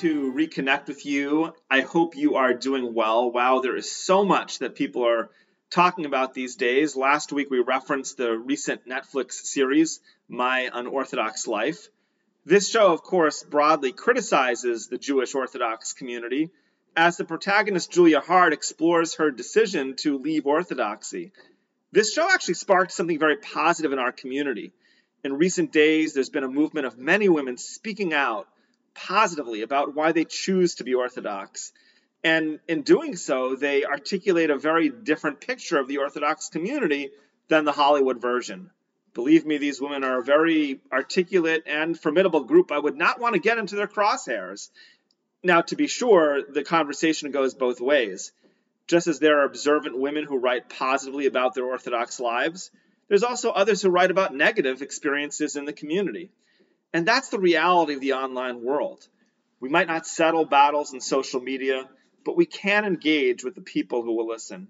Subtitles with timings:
[0.00, 1.54] To reconnect with you.
[1.70, 3.30] I hope you are doing well.
[3.30, 5.30] Wow, there is so much that people are
[5.70, 6.96] talking about these days.
[6.96, 11.88] Last week we referenced the recent Netflix series, My Unorthodox Life.
[12.44, 16.50] This show, of course, broadly criticizes the Jewish Orthodox community
[16.96, 21.32] as the protagonist Julia Haart explores her decision to leave Orthodoxy.
[21.92, 24.72] This show actually sparked something very positive in our community.
[25.22, 28.48] In recent days, there's been a movement of many women speaking out
[28.94, 31.72] positively about why they choose to be Orthodox.
[32.24, 37.10] And in doing so, they articulate a very different picture of the Orthodox community
[37.48, 38.70] than the Hollywood version.
[39.14, 42.72] Believe me, these women are a very articulate and formidable group.
[42.72, 44.70] I would not want to get into their crosshairs.
[45.42, 48.32] Now, to be sure, the conversation goes both ways.
[48.86, 52.70] Just as there are observant women who write positively about their Orthodox lives,
[53.08, 56.30] there's also others who write about negative experiences in the community.
[56.92, 59.06] And that's the reality of the online world.
[59.60, 61.88] We might not settle battles in social media,
[62.24, 64.68] but we can engage with the people who will listen.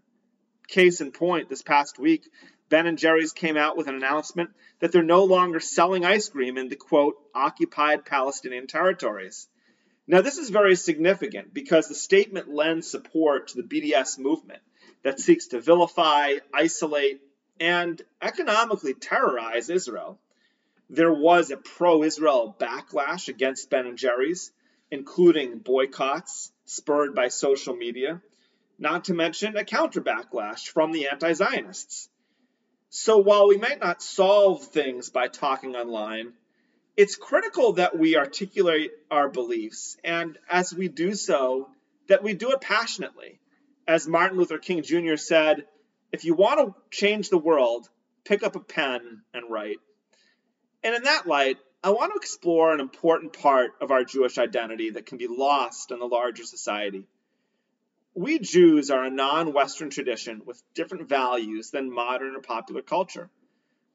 [0.69, 2.29] Case in point, this past week,
[2.69, 6.57] Ben and Jerry's came out with an announcement that they're no longer selling ice cream
[6.57, 9.49] in the quote occupied Palestinian territories.
[10.07, 14.63] Now, this is very significant because the statement lends support to the BDS movement
[15.03, 17.21] that seeks to vilify, isolate,
[17.61, 20.19] and economically terrorize Israel
[20.93, 24.53] there was a pro-Israel backlash against Ben and Jerry's,
[24.91, 28.21] including boycotts spurred by social media,
[28.79, 32.11] not to mention a counter backlash from the anti-Zionists.
[32.91, 36.35] So while we might not solve things by talking online,
[36.95, 41.71] it's critical that we articulate our beliefs, and as we do so,
[42.09, 43.41] that we do it passionately.
[43.89, 45.17] As Martin Luther King Jr.
[45.17, 45.65] said,
[46.13, 47.89] if you want to change the world,
[48.25, 49.79] pick up a pen and write.
[50.83, 54.91] And in that light, I want to explore an important part of our Jewish identity
[54.91, 57.05] that can be lost in the larger society.
[58.15, 63.31] We Jews are a non Western tradition with different values than modern or popular culture.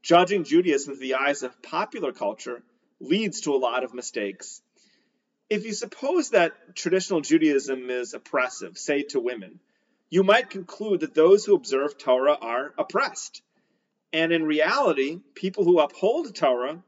[0.01, 2.63] Judging Judaism through the eyes of popular culture
[2.99, 4.61] leads to a lot of mistakes.
[5.49, 9.59] If you suppose that traditional Judaism is oppressive, say to women,
[10.09, 13.41] you might conclude that those who observe Torah are oppressed.
[14.13, 16.83] And in reality, people who uphold Torah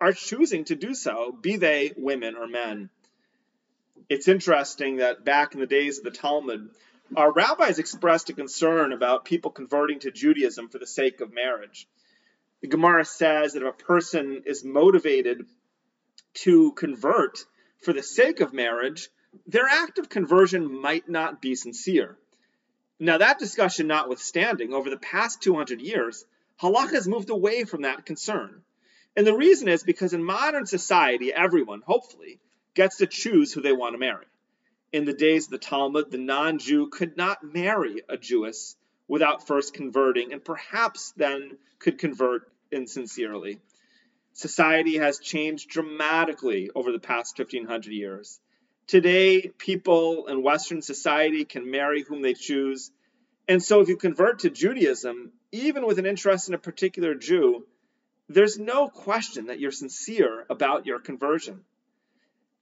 [0.00, 2.90] are choosing to do so, be they women or men.
[4.08, 6.70] It's interesting that back in the days of the Talmud,
[7.16, 11.86] our rabbis expressed a concern about people converting to Judaism for the sake of marriage.
[12.62, 15.46] The Gemara says that if a person is motivated
[16.34, 17.44] to convert
[17.80, 19.08] for the sake of marriage,
[19.46, 22.16] their act of conversion might not be sincere.
[22.98, 26.24] Now, that discussion notwithstanding, over the past 200 years,
[26.62, 28.62] halakha has moved away from that concern.
[29.16, 32.40] And the reason is because in modern society, everyone, hopefully,
[32.74, 34.24] gets to choose who they want to marry.
[34.92, 38.76] In the days of the Talmud, the non Jew could not marry a Jewess
[39.08, 43.58] without first converting, and perhaps then could convert insincerely.
[44.32, 48.40] Society has changed dramatically over the past 1500 years.
[48.86, 52.90] Today, people in Western society can marry whom they choose.
[53.48, 57.66] And so, if you convert to Judaism, even with an interest in a particular Jew,
[58.28, 61.60] there's no question that you're sincere about your conversion.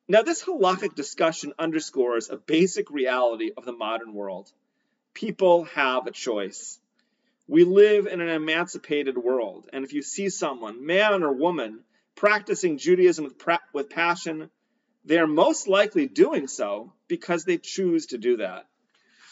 [0.08, 4.50] Now, this halakhic discussion underscores a basic reality of the modern world.
[5.14, 6.80] People have a choice.
[7.46, 11.84] We live in an emancipated world, and if you see someone, man or woman,
[12.16, 14.50] practicing Judaism with, pra- with passion,
[15.04, 18.66] they are most likely doing so because they choose to do that.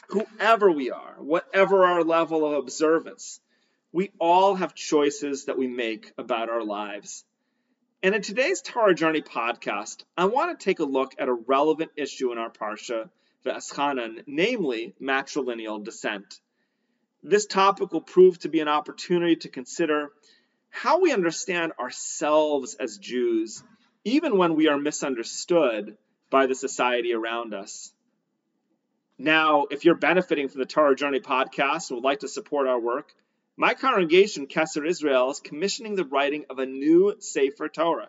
[0.08, 3.40] Whoever we are, whatever our level of observance,
[3.92, 7.24] we all have choices that we make about our lives.
[8.02, 11.92] And in today's Torah Journey podcast, I want to take a look at a relevant
[11.96, 13.08] issue in our Parsha,
[13.44, 16.40] V'eschanan, namely matrilineal descent.
[17.22, 20.10] This topic will prove to be an opportunity to consider
[20.70, 23.62] how we understand ourselves as Jews,
[24.04, 25.96] even when we are misunderstood
[26.30, 27.92] by the society around us.
[29.18, 32.78] Now, if you're benefiting from the Torah Journey podcast and would like to support our
[32.78, 33.12] work,
[33.58, 38.08] my congregation, Kesser Israel, is commissioning the writing of a new Sefer Torah.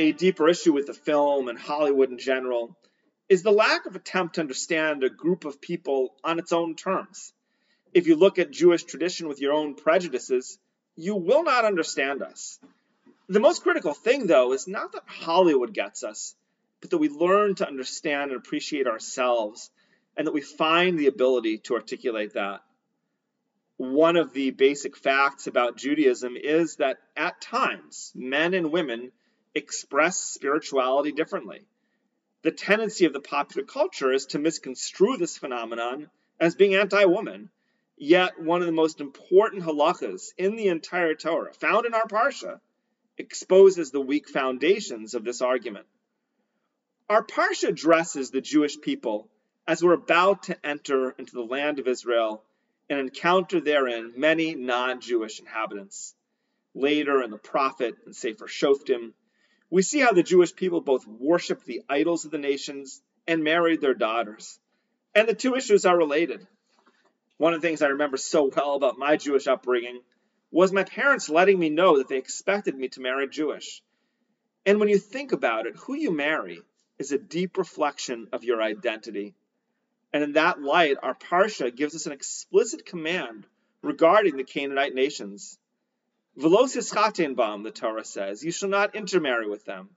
[0.00, 2.78] A deeper issue with the film and Hollywood in general
[3.28, 7.32] is the lack of attempt to understand a group of people on its own terms.
[7.92, 10.56] If you look at Jewish tradition with your own prejudices,
[10.94, 12.60] you will not understand us.
[13.28, 16.36] The most critical thing, though, is not that Hollywood gets us,
[16.80, 19.68] but that we learn to understand and appreciate ourselves,
[20.16, 22.60] and that we find the ability to articulate that.
[23.78, 29.10] One of the basic facts about Judaism is that at times, men and women
[29.58, 31.66] express spirituality differently
[32.42, 36.08] the tendency of the popular culture is to misconstrue this phenomenon
[36.38, 37.50] as being anti woman.
[37.96, 42.60] Yet, one of the most important halachas in the entire Torah, found in our Parsha,
[43.16, 45.86] exposes the weak foundations of this argument.
[47.08, 49.28] Our Parsha addresses the Jewish people
[49.66, 52.44] as we're about to enter into the land of Israel
[52.88, 56.14] and encounter therein many non Jewish inhabitants.
[56.72, 59.12] Later in the prophet and Sefer Shoftim,
[59.70, 63.80] we see how the Jewish people both worshiped the idols of the nations and married
[63.80, 64.58] their daughters.
[65.14, 66.46] And the two issues are related.
[67.36, 70.00] One of the things I remember so well about my Jewish upbringing
[70.50, 73.82] was my parents letting me know that they expected me to marry Jewish.
[74.64, 76.60] And when you think about it, who you marry
[76.98, 79.34] is a deep reflection of your identity.
[80.12, 83.46] And in that light, our Parsha gives us an explicit command
[83.82, 85.57] regarding the Canaanite nations.
[86.38, 89.88] Velosis chatenbam, the Torah says, you shall not intermarry with them.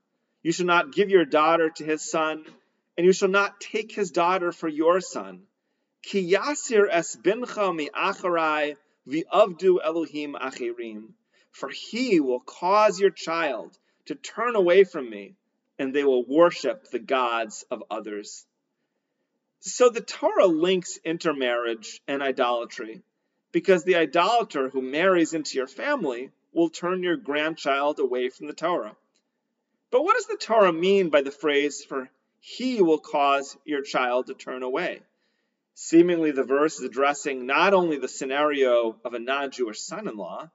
[0.41, 2.45] You shall not give your daughter to his son,
[2.97, 5.43] and you shall not take his daughter for your son.
[6.01, 8.75] Ki yasir es bincha mi acharai
[9.07, 11.09] avdu Elohim achirim.
[11.51, 13.77] For he will cause your child
[14.07, 15.35] to turn away from me,
[15.77, 18.47] and they will worship the gods of others.
[19.59, 23.03] So the Torah links intermarriage and idolatry
[23.51, 28.53] because the idolater who marries into your family will turn your grandchild away from the
[28.53, 28.95] Torah.
[29.89, 32.09] But what does the Torah mean by the phrase for
[32.39, 35.01] he will cause your child to turn away?
[35.73, 40.15] Seemingly, the verse is addressing not only the scenario of a non Jewish son in
[40.15, 40.49] law,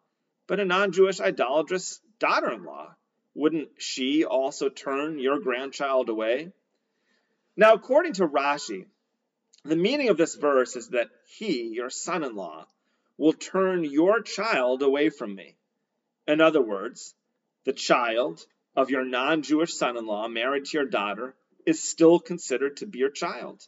[0.46, 2.94] but a non Jewish idolatrous daughter in law.
[3.34, 6.52] Wouldn't she also turn your grandchild away?
[7.56, 8.86] Now, according to Rashi,
[9.64, 12.66] the meaning of this verse is that he, your son in law,
[13.18, 15.56] will turn your child away from me.
[16.26, 17.14] In other words,
[17.64, 21.34] the child of your non Jewish son in law married to your daughter
[21.64, 23.66] is still considered to be your child.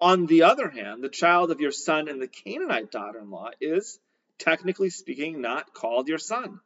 [0.00, 3.50] On the other hand, the child of your son and the Canaanite daughter in law
[3.60, 3.98] is,
[4.38, 6.60] technically speaking, not called your son.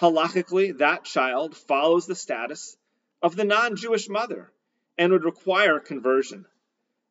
[0.00, 2.76] Halachically, that child follows the status
[3.22, 4.50] of the non Jewish mother
[4.96, 6.46] and would require conversion.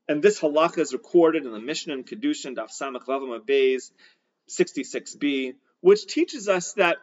[0.09, 3.91] And this halacha is recorded in the Mishnah in Kedushin, Daf Samach Vavam Beis
[4.49, 6.97] 66b, which teaches us that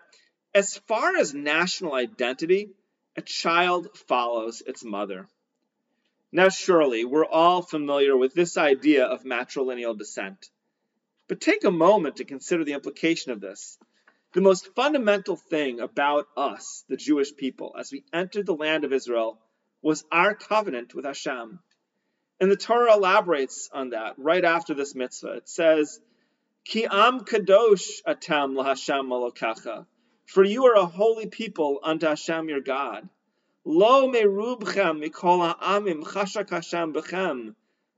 [0.52, 2.70] as far as national identity,
[3.16, 5.28] a child follows its mother.
[6.32, 10.50] Now, surely we're all familiar with this idea of matrilineal descent.
[11.28, 13.78] But take a moment to consider the implication of this.
[14.32, 18.92] The most fundamental thing about us, the Jewish people, as we entered the land of
[18.92, 19.38] Israel,
[19.80, 21.60] was our covenant with Hashem.
[22.38, 25.36] And the Torah elaborates on that right after this mitzvah.
[25.38, 26.00] It says,
[26.64, 29.86] Ki am kadosh atam lahashem malokacha.
[30.26, 33.08] For you are a holy people unto Hashem your God.
[33.64, 37.54] Lo merubchem mikol ha'amim chashak Hashem bechem,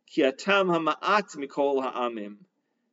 [0.06, 2.36] ki atam ha'ma'at mikol ha'amim.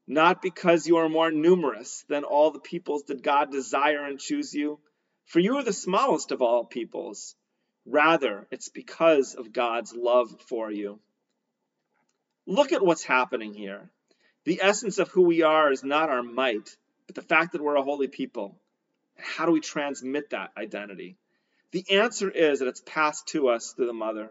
[0.07, 4.53] Not because you are more numerous than all the peoples did God desire and choose
[4.53, 4.79] you,
[5.25, 7.35] for you are the smallest of all peoples.
[7.85, 10.99] Rather, it's because of God's love for you.
[12.47, 13.89] Look at what's happening here.
[14.43, 17.75] The essence of who we are is not our might, but the fact that we're
[17.75, 18.55] a holy people.
[19.17, 21.17] How do we transmit that identity?
[21.71, 24.29] The answer is that it's passed to us through the mother.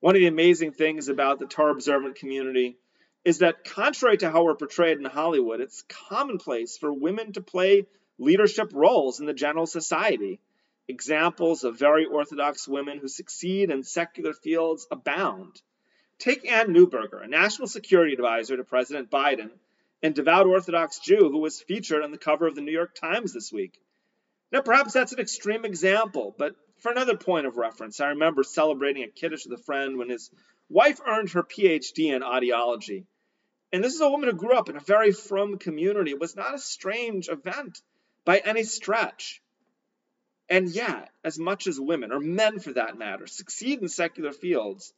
[0.00, 2.78] One of the amazing things about the Torah observant community
[3.24, 7.86] is that, contrary to how we're portrayed in Hollywood, it's commonplace for women to play
[8.18, 10.40] leadership roles in the general society.
[10.88, 15.60] Examples of very Orthodox women who succeed in secular fields abound.
[16.18, 19.50] Take Anne Neuberger, a national security advisor to President Biden
[20.02, 23.32] and devout Orthodox Jew who was featured on the cover of the New York Times
[23.32, 23.78] this week.
[24.52, 29.02] Now, perhaps that's an extreme example, but For another point of reference, I remember celebrating
[29.02, 30.30] a kiddush with a friend when his
[30.68, 33.06] wife earned her PhD in audiology.
[33.72, 36.10] And this is a woman who grew up in a very frum community.
[36.10, 37.80] It was not a strange event
[38.24, 39.40] by any stretch.
[40.48, 44.92] And yet, as much as women, or men for that matter, succeed in secular fields,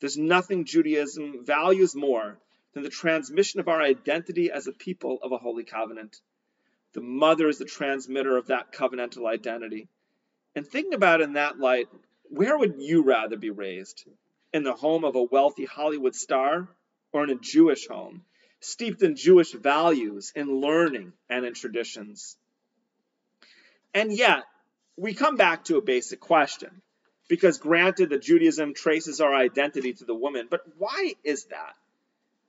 [0.00, 2.38] there's nothing Judaism values more
[2.72, 6.20] than the transmission of our identity as a people of a holy covenant.
[6.92, 9.88] The mother is the transmitter of that covenantal identity.
[10.56, 11.88] And thinking about it in that light,
[12.24, 14.04] where would you rather be raised?
[14.52, 16.68] In the home of a wealthy Hollywood star
[17.12, 18.24] or in a Jewish home,
[18.60, 22.36] steeped in Jewish values, in learning, and in traditions?
[23.94, 24.44] And yet,
[24.96, 26.82] we come back to a basic question.
[27.30, 31.76] Because granted that Judaism traces our identity to the woman, but why is that?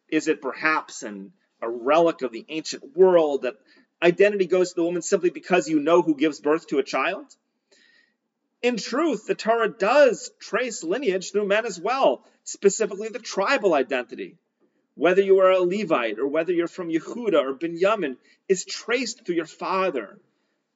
[0.10, 3.58] Is it perhaps an, a relic of the ancient world that
[4.02, 7.28] identity goes to the woman simply because you know who gives birth to a child?
[8.64, 14.40] In truth, the Torah does trace lineage through men as well, specifically the tribal identity.
[14.96, 18.18] Whether you are a Levite or whether you're from Yehuda or Binyamin
[18.50, 20.20] is traced through your father.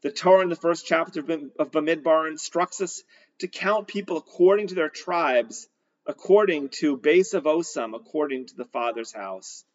[0.05, 3.03] The Torah in the first chapter of Bamidbar instructs us
[3.39, 5.67] to count people according to their tribes,
[6.05, 9.65] according to beis avosam, according to the father's house.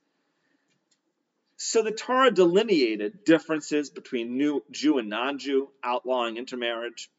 [1.56, 7.10] So the Torah delineated differences between new Jew and non-Jew, outlawing intermarriage.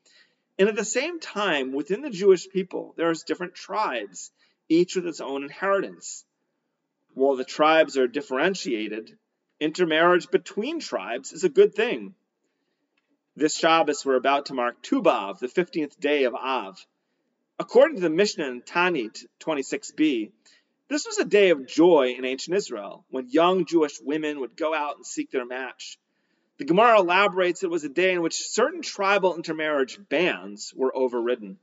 [0.57, 4.31] And at the same time, within the Jewish people, there's different tribes,
[4.69, 6.23] each with its own inheritance.
[7.13, 9.17] While the tribes are differentiated,
[9.59, 12.15] intermarriage between tribes is a good thing.
[13.33, 16.85] This Shabbos, we're about to mark Tu B'Av, the 15th day of Av.
[17.57, 20.33] According to the Mishnah in Ta'anit 26b,
[20.89, 24.73] this was a day of joy in ancient Israel, when young Jewish women would go
[24.73, 25.97] out and seek their match.
[26.57, 31.57] The Gemara elaborates it was a day in which certain tribal intermarriage bans were overridden.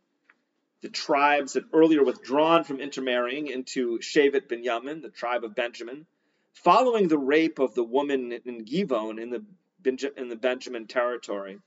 [0.80, 6.06] The tribes had earlier withdrawn from intermarrying into Shevet Binyamin, the tribe of Benjamin,
[6.54, 9.44] following the rape of the woman in Givon in the
[9.84, 11.58] in the Benjamin territory.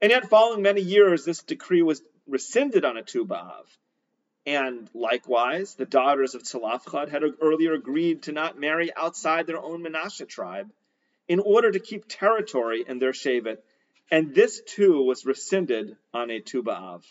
[0.00, 3.66] And yet, following many years, this decree was rescinded on a Tu B'Av.
[4.44, 9.84] And likewise, the daughters of Tzalafchad had earlier agreed to not marry outside their own
[9.84, 10.72] Menashe tribe
[11.28, 13.58] in order to keep territory in their Shevet,
[14.10, 17.04] and this too was rescinded on a Tu B'Av.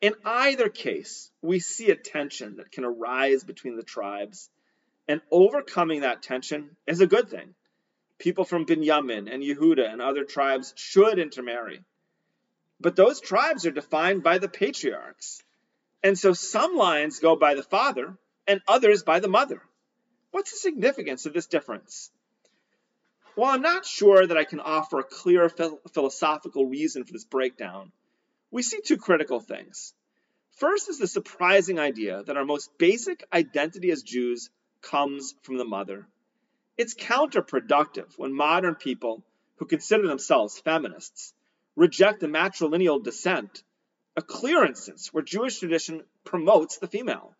[0.00, 4.48] In either case, we see a tension that can arise between the tribes,
[5.06, 7.54] and overcoming that tension is a good thing
[8.18, 11.82] people from Binyamin and Yehuda and other tribes should intermarry.
[12.80, 15.42] But those tribes are defined by the patriarchs.
[16.02, 18.16] And so some lines go by the father
[18.46, 19.62] and others by the mother.
[20.30, 22.10] What's the significance of this difference?
[23.34, 27.90] While I'm not sure that I can offer a clear philosophical reason for this breakdown,
[28.50, 29.94] we see two critical things.
[30.56, 34.50] First is the surprising idea that our most basic identity as Jews
[34.82, 36.06] comes from the mother.
[36.76, 39.24] It's counterproductive when modern people
[39.56, 41.32] who consider themselves feminists
[41.76, 43.62] reject the matrilineal descent,
[44.16, 47.36] a clear instance where Jewish tradition promotes the female.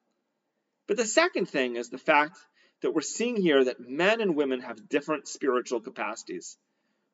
[0.86, 2.38] But the second thing is the fact
[2.82, 6.56] that we're seeing here that men and women have different spiritual capacities.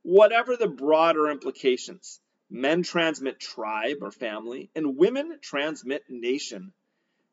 [0.02, 6.72] Whatever the broader implications, men transmit tribe or family, and women transmit nation.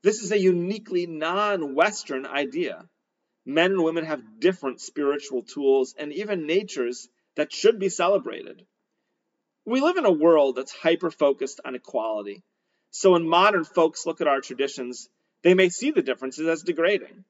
[0.02, 2.88] This is a uniquely non Western idea
[3.48, 8.66] men and women have different spiritual tools and even natures that should be celebrated.
[9.66, 12.44] We live in a world that's hyper focused on equality.
[12.92, 15.10] So when modern folks look at our traditions,
[15.44, 17.24] they may see the differences as degrading.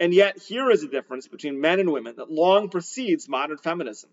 [0.00, 4.10] And yet, here is a difference between men and women that long precedes modern feminism.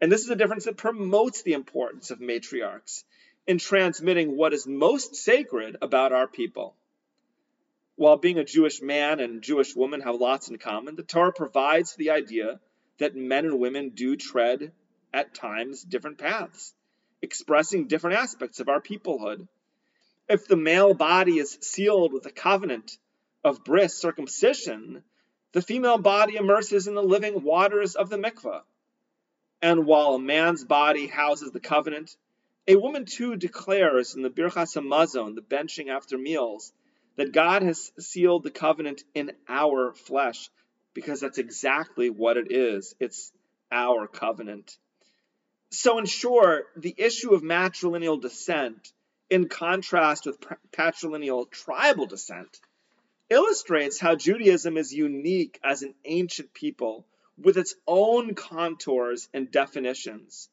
[0.00, 3.02] And this is a difference that promotes the importance of matriarchs
[3.46, 6.76] in transmitting what is most sacred about our people.
[7.96, 11.96] While being a Jewish man and Jewish woman have lots in common, the Torah provides
[11.96, 12.60] the idea
[12.98, 14.72] that men and women do tread
[15.14, 16.74] at times different paths,
[17.22, 19.48] expressing different aspects of our peoplehood.
[20.28, 22.98] If the male body is sealed with a covenant
[23.42, 25.02] of bris circumcision,
[25.52, 28.62] the female body immerses in the living waters of the mikveh.
[29.62, 32.14] And while a man's body houses the covenant,
[32.68, 36.74] a woman too declares in the Birchas Hamazon, the benching after meals,
[37.16, 40.50] that God has sealed the covenant in our flesh
[40.94, 42.94] because that's exactly what it is.
[43.00, 43.32] It's
[43.72, 44.76] our covenant.
[45.70, 48.92] So, in short, the issue of matrilineal descent,
[49.28, 50.38] in contrast with
[50.72, 52.60] patrilineal tribal descent,
[53.28, 57.04] illustrates how Judaism is unique as an ancient people
[57.36, 60.48] with its own contours and definitions.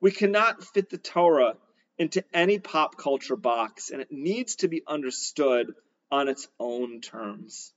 [0.00, 1.56] We cannot fit the Torah
[1.98, 5.74] into any pop culture box, and it needs to be understood
[6.10, 7.72] on its own terms.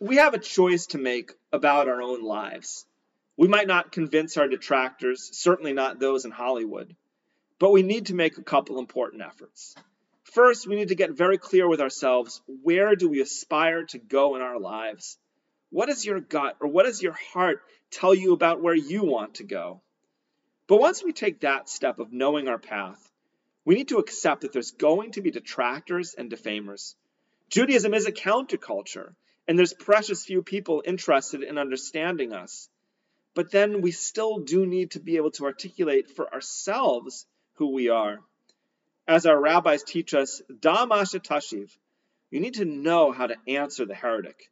[0.00, 2.86] We have a choice to make about our own lives.
[3.36, 6.94] We might not convince our detractors, certainly not those in Hollywood,
[7.58, 9.74] but we need to make a couple important efforts.
[10.24, 14.36] First, we need to get very clear with ourselves where do we aspire to go
[14.36, 15.18] in our lives?
[15.70, 19.34] What does your gut or what does your heart tell you about where you want
[19.36, 19.80] to go?
[20.66, 23.10] But once we take that step of knowing our path,
[23.68, 26.96] we need to accept that there's going to be detractors and defamers.
[27.50, 29.12] Judaism is a counterculture,
[29.46, 32.70] and there's precious few people interested in understanding us.
[33.34, 37.90] But then we still do need to be able to articulate for ourselves who we
[37.90, 38.20] are.
[39.06, 41.68] As our rabbis teach us, Damasha Tashiv,
[42.30, 44.50] you need to know how to answer the heretic.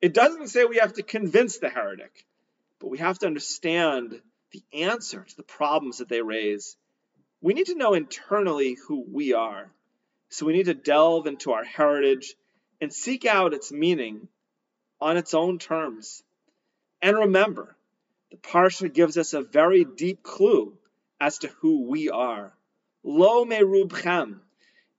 [0.00, 2.24] It doesn't say we have to convince the heretic,
[2.78, 4.20] but we have to understand
[4.52, 6.76] the answer to the problems that they raise.
[7.44, 9.70] We need to know internally who we are.
[10.30, 12.36] So we need to delve into our heritage
[12.80, 14.28] and seek out its meaning
[14.98, 16.22] on its own terms.
[17.02, 17.76] And remember,
[18.30, 20.78] the Parsha gives us a very deep clue
[21.20, 22.54] as to who we are.
[23.02, 24.40] Lo merubchem.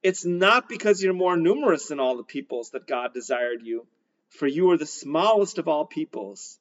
[0.03, 3.87] It's not because you're more numerous than all the peoples that God desired you,
[4.29, 6.59] for you are the smallest of all peoples.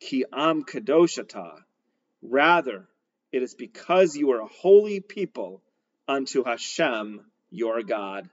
[0.00, 1.62] Ki am kadoshata.
[2.20, 2.86] Rather,
[3.34, 5.60] it is because you are a holy people
[6.06, 8.30] unto Hashem, your God.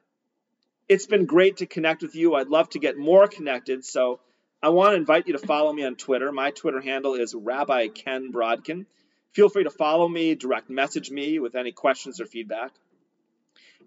[0.87, 2.35] It's been great to connect with you.
[2.35, 4.19] I'd love to get more connected, so
[4.61, 6.31] I want to invite you to follow me on Twitter.
[6.31, 8.85] My Twitter handle is Rabbi Ken Brodkin.
[9.33, 12.71] Feel free to follow me, direct message me with any questions or feedback.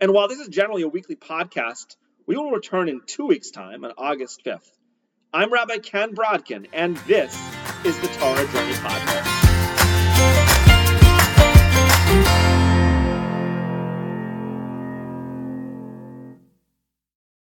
[0.01, 1.95] And while this is generally a weekly podcast,
[2.27, 4.69] we will return in two weeks' time on August 5th.
[5.33, 7.41] I'm Rabbi Ken Brodkin, and this
[7.85, 9.34] is the Torah Journey Podcast.